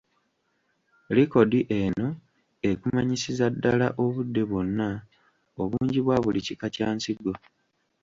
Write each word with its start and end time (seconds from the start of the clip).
Likodi 1.15 1.59
eno 1.79 2.07
ekumanyisiza 2.69 3.45
ddala 3.53 3.87
obudde 4.03 4.41
bwonna 4.49 4.89
obungi 5.61 5.99
bwa 6.05 6.17
buli 6.23 6.39
kika 6.47 6.67
kya 6.75 6.87
nsigo. 6.95 7.33